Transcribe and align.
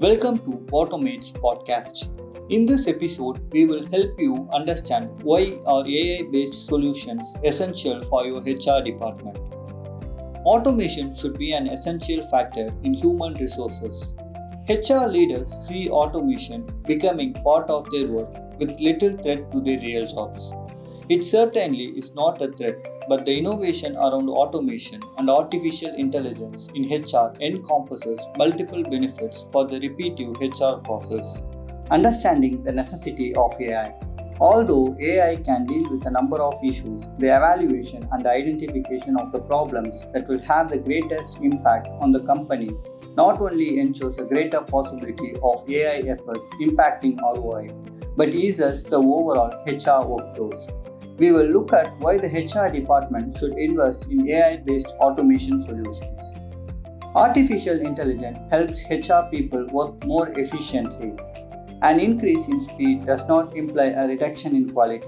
Welcome 0.00 0.38
to 0.40 0.66
Automate's 0.72 1.30
podcast. 1.30 2.08
In 2.50 2.66
this 2.66 2.88
episode, 2.88 3.38
we 3.52 3.64
will 3.64 3.86
help 3.86 4.18
you 4.18 4.48
understand 4.52 5.22
why 5.22 5.56
are 5.66 5.86
AI-based 5.86 6.66
solutions 6.66 7.22
essential 7.44 8.02
for 8.02 8.26
your 8.26 8.40
HR 8.40 8.82
department. 8.82 9.38
Automation 10.44 11.14
should 11.14 11.38
be 11.38 11.52
an 11.52 11.68
essential 11.68 12.26
factor 12.26 12.66
in 12.82 12.92
human 12.92 13.34
resources. 13.34 14.14
HR 14.68 15.06
leaders 15.06 15.54
see 15.62 15.88
automation 15.88 16.66
becoming 16.84 17.32
part 17.32 17.70
of 17.70 17.88
their 17.92 18.08
work 18.08 18.58
with 18.58 18.80
little 18.80 19.16
threat 19.22 19.52
to 19.52 19.60
their 19.60 19.78
real 19.78 20.08
jobs. 20.08 20.52
It 21.10 21.26
certainly 21.26 21.88
is 21.98 22.14
not 22.14 22.40
a 22.40 22.50
threat, 22.50 22.76
but 23.10 23.26
the 23.26 23.36
innovation 23.36 23.94
around 23.94 24.30
automation 24.30 25.02
and 25.18 25.28
artificial 25.28 25.94
intelligence 25.96 26.70
in 26.74 26.84
HR 26.84 27.30
encompasses 27.42 28.18
multiple 28.38 28.82
benefits 28.82 29.46
for 29.52 29.66
the 29.66 29.78
repetitive 29.80 30.40
HR 30.40 30.80
process. 30.82 31.44
Understanding 31.90 32.62
the 32.62 32.72
necessity 32.72 33.34
of 33.34 33.52
AI. 33.60 33.94
Although 34.40 34.96
AI 34.98 35.36
can 35.36 35.66
deal 35.66 35.90
with 35.90 36.06
a 36.06 36.10
number 36.10 36.40
of 36.40 36.54
issues, 36.64 37.02
the 37.18 37.36
evaluation 37.36 38.08
and 38.10 38.26
identification 38.26 39.18
of 39.18 39.30
the 39.30 39.40
problems 39.40 40.06
that 40.14 40.26
will 40.26 40.40
have 40.40 40.70
the 40.70 40.78
greatest 40.78 41.38
impact 41.42 41.88
on 42.00 42.12
the 42.12 42.24
company 42.24 42.70
not 43.14 43.42
only 43.42 43.78
ensures 43.78 44.16
a 44.16 44.24
greater 44.24 44.62
possibility 44.62 45.34
of 45.42 45.68
AI 45.68 45.98
efforts 46.08 46.50
impacting 46.62 47.20
ROI, 47.20 47.68
but 48.16 48.30
eases 48.30 48.82
the 48.84 48.96
overall 48.96 49.52
HR 49.66 50.00
workflows 50.08 50.72
we 51.16 51.30
will 51.30 51.46
look 51.46 51.72
at 51.72 51.96
why 51.98 52.18
the 52.18 52.26
HR 52.26 52.72
department 52.72 53.36
should 53.38 53.52
invest 53.52 54.06
in 54.06 54.28
AI 54.28 54.56
based 54.56 54.88
automation 54.98 55.62
solutions. 55.66 56.34
Artificial 57.14 57.80
intelligence 57.80 58.38
helps 58.50 58.84
HR 58.90 59.28
people 59.30 59.64
work 59.66 60.04
more 60.04 60.28
efficiently. 60.30 61.14
An 61.82 62.00
increase 62.00 62.48
in 62.48 62.60
speed 62.60 63.06
does 63.06 63.28
not 63.28 63.56
imply 63.56 63.86
a 63.86 64.08
reduction 64.08 64.56
in 64.56 64.68
quality, 64.70 65.06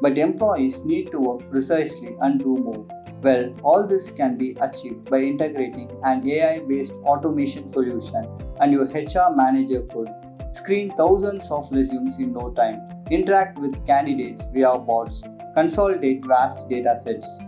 but 0.00 0.16
employees 0.16 0.84
need 0.84 1.10
to 1.10 1.18
work 1.18 1.50
precisely 1.50 2.16
and 2.22 2.38
do 2.38 2.56
more. 2.56 2.86
Well, 3.20 3.54
all 3.62 3.86
this 3.86 4.10
can 4.10 4.38
be 4.38 4.56
achieved 4.60 5.10
by 5.10 5.18
integrating 5.18 5.90
an 6.02 6.26
AI 6.28 6.60
based 6.60 6.94
automation 7.04 7.70
solution, 7.70 8.26
and 8.60 8.72
your 8.72 8.86
HR 8.86 9.36
manager 9.36 9.82
could 9.82 10.08
screen 10.52 10.90
thousands 10.90 11.50
of 11.50 11.70
resumes 11.72 12.18
in 12.18 12.32
no 12.32 12.50
time, 12.50 12.80
interact 13.10 13.58
with 13.58 13.86
candidates 13.86 14.46
via 14.52 14.78
bots, 14.78 15.24
consolidate 15.54 16.24
vast 16.26 16.68
data 16.68 16.98
sets. 16.98 17.38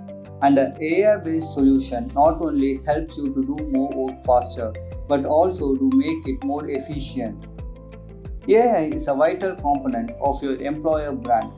And 0.42 0.58
an 0.58 0.76
AI 0.80 1.16
based 1.18 1.52
solution 1.52 2.10
not 2.14 2.40
only 2.40 2.80
helps 2.86 3.16
you 3.16 3.32
to 3.34 3.42
do 3.42 3.70
more 3.70 3.90
work 3.94 4.20
faster, 4.22 4.72
but 5.08 5.24
also 5.24 5.74
to 5.74 5.90
make 5.94 6.26
it 6.26 6.42
more 6.44 6.68
efficient. 6.68 7.46
AI 8.48 8.90
is 8.92 9.08
a 9.08 9.14
vital 9.14 9.54
component 9.54 10.10
of 10.20 10.42
your 10.42 10.56
employer 10.56 11.12
brand. 11.12 11.52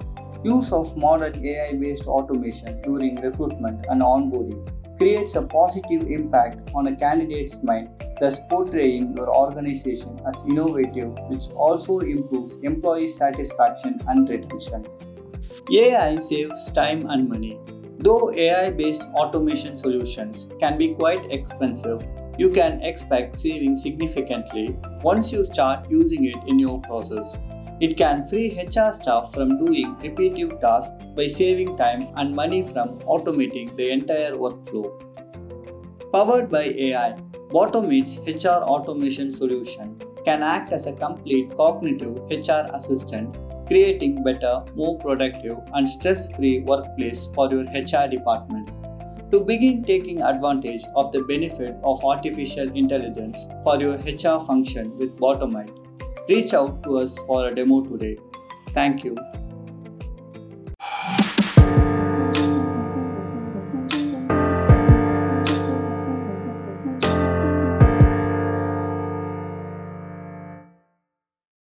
Use 0.44 0.72
of 0.72 0.96
modern 0.96 1.44
AI 1.44 1.72
based 1.76 2.06
automation 2.06 2.80
during 2.82 3.20
recruitment 3.20 3.86
and 3.88 4.02
onboarding 4.02 4.68
creates 4.96 5.34
a 5.34 5.42
positive 5.42 6.02
impact 6.08 6.70
on 6.74 6.86
a 6.86 6.96
candidate's 6.96 7.62
mind, 7.62 7.88
thus 8.20 8.40
portraying 8.50 9.16
your 9.16 9.34
organization 9.34 10.20
as 10.26 10.44
innovative, 10.44 11.12
which 11.28 11.48
also 11.50 12.00
improves 12.00 12.56
employee 12.62 13.08
satisfaction 13.08 14.00
and 14.08 14.28
retention. 14.28 14.86
AI 15.72 16.16
saves 16.16 16.70
time 16.70 17.08
and 17.10 17.28
money. 17.28 17.58
Though 17.98 18.32
AI 18.34 18.70
based 18.70 19.02
automation 19.14 19.78
solutions 19.78 20.48
can 20.60 20.76
be 20.78 20.94
quite 20.94 21.30
expensive, 21.32 22.06
you 22.38 22.50
can 22.50 22.82
expect 22.82 23.40
saving 23.40 23.76
significantly 23.76 24.76
once 25.02 25.32
you 25.32 25.44
start 25.44 25.90
using 25.90 26.24
it 26.24 26.36
in 26.46 26.58
your 26.58 26.80
process. 26.82 27.38
It 27.80 27.96
can 27.96 28.26
free 28.26 28.58
HR 28.58 28.92
staff 28.92 29.32
from 29.32 29.58
doing 29.58 29.96
repetitive 30.02 30.60
tasks 30.60 31.04
by 31.14 31.26
saving 31.26 31.76
time 31.76 32.08
and 32.16 32.34
money 32.34 32.62
from 32.62 32.98
automating 33.00 33.74
the 33.76 33.90
entire 33.90 34.32
workflow. 34.32 34.90
Powered 36.12 36.50
by 36.50 36.64
AI, 36.64 37.16
Automate's 37.58 38.18
HR 38.18 38.62
automation 38.72 39.32
solution 39.32 39.98
can 40.26 40.42
act 40.42 40.72
as 40.72 40.86
a 40.86 40.92
complete 40.92 41.56
cognitive 41.56 42.16
HR 42.30 42.64
assistant 42.74 43.38
creating 43.66 44.22
better, 44.22 44.62
more 44.74 44.98
productive, 44.98 45.56
and 45.72 45.88
stress 45.88 46.30
free 46.36 46.58
workplace 46.60 47.30
for 47.34 47.50
your 47.50 47.62
HR 47.62 48.08
department. 48.08 48.68
To 49.32 49.40
begin 49.40 49.82
taking 49.84 50.20
advantage 50.20 50.82
of 50.94 51.10
the 51.12 51.22
benefit 51.22 51.74
of 51.82 52.04
artificial 52.04 52.70
intelligence 52.76 53.48
for 53.64 53.80
your 53.80 53.94
HR 53.94 54.38
function 54.44 54.94
with 54.98 55.16
Bottomite, 55.16 55.74
reach 56.28 56.52
out 56.52 56.82
to 56.82 56.98
us 56.98 57.18
for 57.26 57.48
a 57.48 57.54
demo 57.54 57.82
today. 57.82 58.18
Thank 58.74 59.02
you. 59.02 59.16